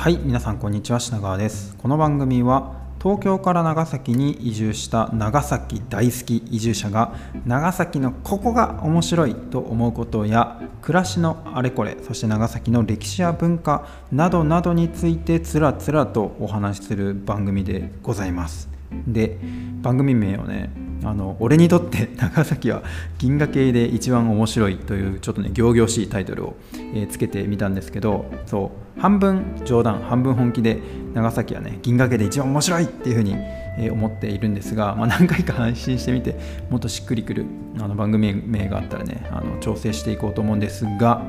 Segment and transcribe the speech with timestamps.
[0.00, 1.76] はい皆さんこんにちは品川です。
[1.76, 18.69] この番組は東京から長崎に移住した長崎大好き移住者が長崎のここが面白いと思うことや暮らしのあれこれそして長崎の歴史や文化などなどについてつらつらとお話しする番組でございます。
[19.06, 19.38] で
[19.82, 20.70] 番組名をね
[21.04, 22.82] あの俺にとって 長崎は
[23.18, 26.56] 銀河系で一番面白いというちょっとね仰々しいタイトルを、
[26.94, 30.78] え、つけてみたんですけどそう半分冗談半分本気で
[31.14, 33.34] 長崎はね銀河系で一番面白いっていうふうに、
[33.78, 37.46] え、思っているんですが、まあ、何回か安心してみてもっとしっくりくる
[37.78, 41.24] あの番組名があったらねあの調整していこうと思うんですが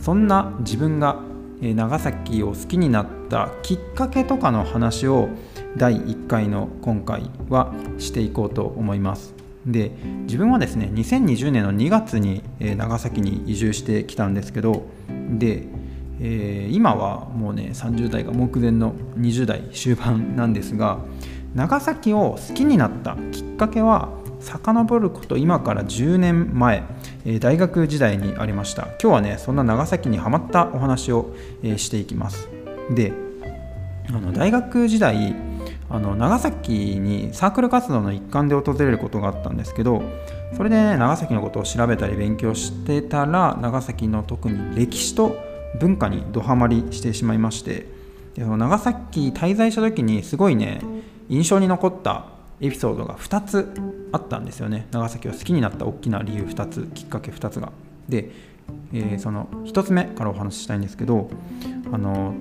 [0.00, 1.20] そんな自分が
[1.60, 5.28] 長崎を好きになったきっかけとかの話を
[5.76, 9.34] 第1回の今回はしていこうと思います。
[9.66, 9.92] で
[10.24, 14.84] 自分はですね2020年の2月に長崎に移住してきたんですけど
[15.30, 15.64] で、
[16.20, 20.98] えー、今はもうね30代が目前の20代終盤なんですが
[21.54, 24.10] 長崎を好きになったきっかけは
[24.44, 26.84] 遡ること今から10年前
[27.24, 28.88] え大学時代にありました。
[29.02, 32.48] 今日はねそんな長崎にはまったお話をえしていきます。
[32.90, 33.12] で
[34.08, 35.34] あの大学時代
[35.88, 40.02] あの長崎にサークル活動の一環で訪れることがあったんですけど
[40.56, 45.36] それで、ね、長崎のことを調べたり勉強してたら長崎の特に歴史と
[45.78, 47.86] 文化にどハマりしてしまいまして
[48.34, 50.80] でその長崎滞在した時にすごいね
[51.28, 52.26] 印象に残った
[52.66, 53.74] エピソードが2つ
[54.12, 54.86] あったんですよね。
[54.90, 57.72] 長崎を好きになった大きな理由2つきっかけ2つが。
[58.08, 58.30] で、
[58.92, 61.30] えー、その1つ目からお話ししたいんですけど
[61.92, 62.34] あの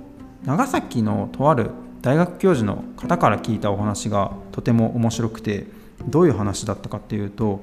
[0.45, 5.67] 長崎のとある大学教授の方から聞いたお話がとても面白くて
[6.07, 7.61] どういう話だったかっていうと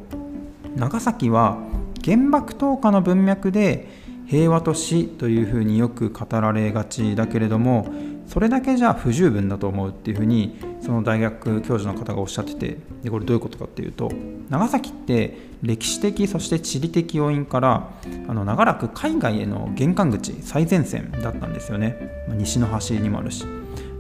[0.77, 1.59] 長崎は
[2.03, 3.89] 原爆投下の文脈で
[4.27, 7.93] 平和都市というふうによく語られがちだけれども
[8.29, 14.11] それだけじゃ不十分だと思うっていうふうにその大学教授の方がおっしゃっててでこれどういうことかっていうと
[14.49, 17.91] 長崎って歴史的そして地理的要因から
[18.29, 21.97] あの長らく海外への玄関口最前線だったんですよね。
[22.29, 23.45] 西の端にもあるし。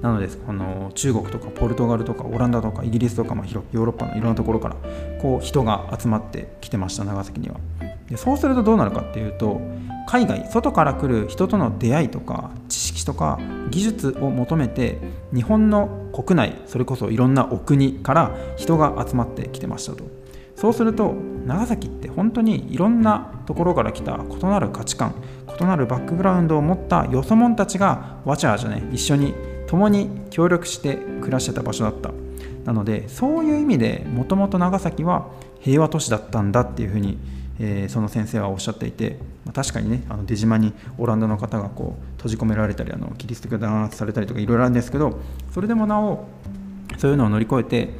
[0.02, 4.76] なのであの中国とかポルトガルとかオランダとかイギリスとか、まあ、ヨーロッパのいろんなところから
[5.20, 7.56] こう人が集まってきてました長崎には。
[8.08, 9.60] でそうするとどうなるかっていうと
[10.08, 13.38] 海外外から来る人との出会いとか知識とか
[13.70, 14.98] 技術を求めて
[15.32, 20.04] 日本の国内それこそいろんなお国から人が集まってきてましたと。
[20.56, 21.14] そうすると
[21.46, 25.14] 長崎って本当にいろんなところから来た異なる価値観
[25.58, 29.34] 異なるバックグラウンドを持ったよそ者たちがわちゃわちゃね一緒に
[29.66, 32.10] 共に協力して暮らしてた場所だった。
[32.64, 35.30] なのでそういう意味でもともと長崎は
[35.60, 37.18] 平和都市だったんだっていうふうに、
[37.62, 45.20] えー、その先生はおっしゃっていて、まあ、確かにねあの出島にオランダの方がこう閉じ込められたりあのキリスト教弾圧されたりとかいろいろあるんですけど
[45.52, 46.26] それでもなお
[46.96, 47.90] そういうのを乗り越えて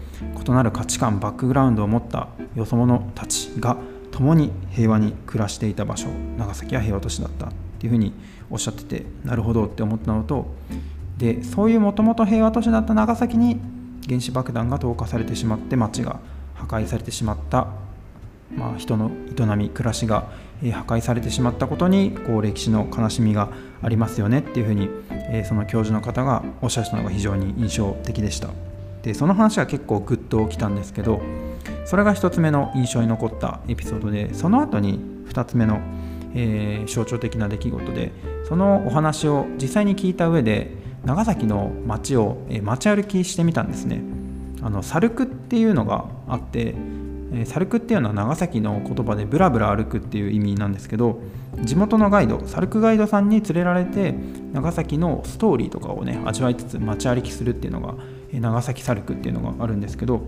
[0.47, 3.77] 異なる価値観バックグラウンドを持ったよそ者たちが
[4.11, 8.15] 共に平和に暮らしていた場所長崎は平和都市だったっていうふうに
[8.51, 10.55] おっしゃっててなるほどって思ったのと
[11.19, 13.61] でそういうもともと平和都市だった長崎に
[14.09, 16.19] 原子爆弾が投下されてしまって町が
[16.55, 17.69] 破壊されてしまった、
[18.57, 20.29] まあ、人の営み暮らしが
[20.61, 23.51] 破壊されてしまったことにこう歴史の悲しみが
[23.83, 24.89] ありますよねっていうふうに、
[25.45, 28.49] その教授の方がおっしゃったのが非常に印象的でした。
[29.03, 31.23] でその話が結構グッときたんですけど
[31.85, 35.81] それが1つ目の印象に残ったエピソードでその後に2つ目の、
[36.35, 38.13] えー、象徴的な出来事で
[38.49, 40.71] そのお話を実際に聞いた上で
[41.05, 44.03] 長崎の街を街歩きしてみたんですね。
[44.63, 46.75] あのサルクっていうのがあって
[47.45, 51.21] サルクっていうのは長崎の言葉でブラブラ歩くっていう意味なんですけど
[51.63, 54.15] 地元のガイドサルクガイドさんに連れられて
[54.53, 57.95] 長崎のストーリーとかをね味わいつつ街歩きするっていうのが
[58.33, 60.23] 長崎サルクっていうのがあるんですけど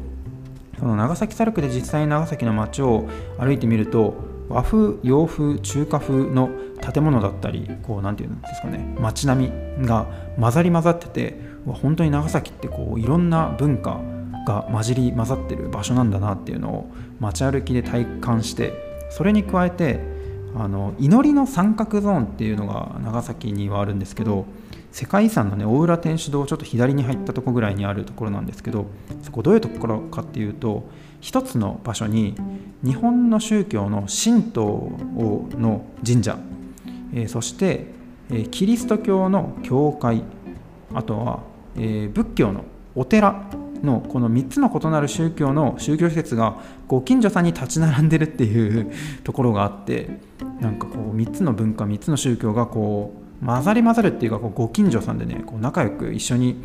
[0.79, 3.09] その長崎サルクで実際に長崎の街を
[3.39, 4.15] 歩いてみると
[4.49, 10.07] 和風洋風中華風の建物だったりこう何て言うんですかね街並みが
[10.39, 14.01] 混ざり混ざってて本当に長崎ってこういろんな文化
[14.47, 16.91] が混じり混ざってる場所なんだなっていうのを
[17.21, 18.73] 街歩きで体感して
[19.11, 20.01] それに加えて
[20.55, 24.47] あの祈りの三角ゾーンっていうのが長崎にはあるんですけど
[24.91, 28.87] 世界遺産のね大浦天主堂ちょっと左に入ったとこぐらいにあるところなんですけど
[29.23, 30.85] そこどういうところかっていうと
[31.21, 32.35] 一つの場所に
[32.85, 34.93] 日本の宗教の神道
[35.53, 36.39] の神社、
[37.15, 37.87] えー、そして、
[38.31, 40.25] えー、キリスト教の教会
[40.93, 41.41] あとは、
[41.77, 43.47] えー、仏教のお寺
[43.83, 46.57] のこの3つの異なる宗教の宗教施設が
[46.89, 48.93] ご近所さんに立ち並んでるっていう
[49.25, 50.21] ところがあって
[50.61, 56.57] なんかこう3つの文化3つの宗教がこう混ざり混ざるっていうかこうご近所さんでねこう仲良く一緒に、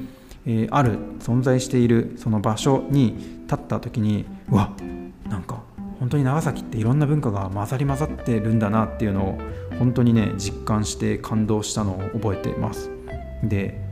[0.46, 4.72] えー、ある存在しているその場所に立った時にうわ
[5.30, 5.64] なんか
[6.00, 9.40] 本当に長崎っていろんな文化が混ざり混ざってるんだなっていうのを
[9.80, 12.92] 本当にね実感して感動したのを覚えてます。
[13.44, 13.87] で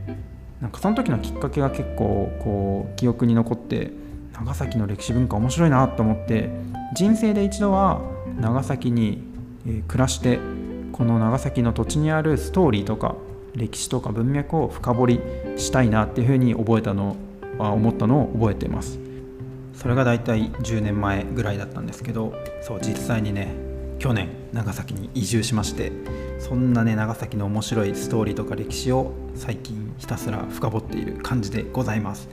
[0.66, 3.92] なんかその時のきっかけが結構こう記憶に残って
[4.32, 6.50] 長崎の歴史文化面白いなと思って
[6.92, 8.00] 人生で一度は
[8.40, 9.22] 長崎に
[9.86, 10.40] 暮らして
[10.90, 13.14] この長崎の土地にあるストーリーとか
[13.54, 15.20] 歴史とか文脈を深掘り
[15.56, 17.14] したいなっていうふうに覚えたの
[17.58, 18.98] は思ったのを覚えています。
[19.72, 23.54] それが大体10年前ぐらいだったんですけどそう実際にね
[23.98, 25.92] 去年長崎に移住しまして
[26.38, 32.28] そんなね長崎の面白いストーリーとか歴史を最近ひたすら深掘っている感じでございます。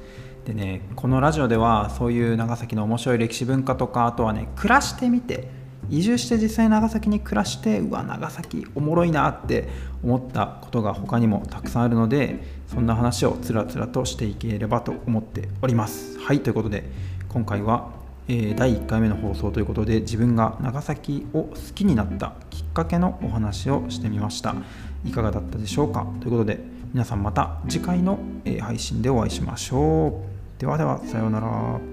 [0.46, 5.48] でねこのラジオではそういう長崎の面白い歴史文化とかあとはね暮らしてみて
[5.90, 9.70] 移住して実際長崎に暮らしてうわ長崎おもろいなって
[10.04, 16.20] 思ったことが他にもたくさんあるのでそんな話をつらつらとしていければと思っております。
[16.20, 16.90] はいということで
[17.30, 24.56] 今回は、え、第1回目の放送ということで自分が長崎を好きになったきっかけのお話をしてみました。
[25.06, 26.08] いかがだったでしょうか？
[26.22, 28.20] ということで皆さんまた次回の
[28.62, 30.22] 配信でお会いしましょ
[30.58, 30.62] う。
[30.62, 31.93] ではではさようなら。